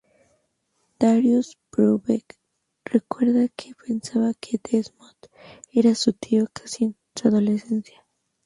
Darius 0.97 1.55
Brubeck 1.71 2.39
recuerda 2.85 3.47
que 3.49 3.75
pensaba 3.75 4.33
que 4.33 4.57
Desmond 4.63 5.27
era 5.71 5.93
su 5.93 6.13
tío 6.13 6.47
casi 6.51 6.85
en 6.85 6.95
la 7.21 7.29
adolescencia. 7.29 8.03